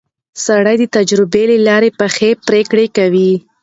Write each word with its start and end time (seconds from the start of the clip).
سړی 0.45 0.75
د 0.79 0.83
تجربې 0.95 1.43
له 1.51 1.57
لارې 1.67 1.89
پخې 1.99 2.29
پرېکړې 2.47 2.85
کوي 2.97 3.31